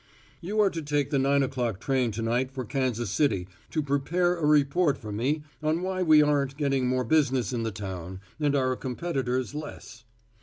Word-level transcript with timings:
"You 0.39 0.59
are 0.61 0.71
to 0.71 0.81
take 0.81 1.11
the 1.11 1.19
nine 1.19 1.43
o'clock 1.43 1.79
train 1.79 2.09
to 2.13 2.23
night 2.23 2.49
for 2.51 2.65
Kansas 2.65 3.11
City 3.11 3.47
to 3.69 3.83
prepare 3.83 4.35
a 4.35 4.47
report 4.47 4.97
for 4.97 5.11
me 5.11 5.43
on 5.61 5.83
why 5.83 6.01
we 6.01 6.23
aren't 6.23 6.57
getting 6.57 6.87
more 6.87 7.03
business 7.03 7.53
in 7.53 7.61
the 7.61 7.69
town 7.69 8.19
and 8.39 8.55
our 8.55 8.75
competitors 8.75 9.53
less. 9.53 10.03